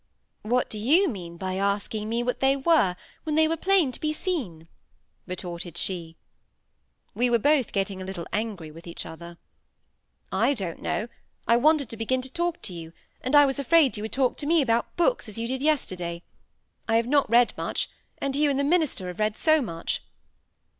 [0.41, 3.99] "What do you mean by asking me what they were, when they were plain to
[3.99, 4.67] be seen?"
[5.27, 6.17] retorted she.
[7.13, 9.37] We were both getting a little angry with each other.
[10.31, 11.07] "I don't know.
[11.47, 14.37] I wanted to begin to talk to you; and I was afraid you would talk
[14.37, 16.23] to me about books as you did yesterday.
[16.87, 17.87] I have not read much;
[18.17, 20.01] and you and the minister have read so much."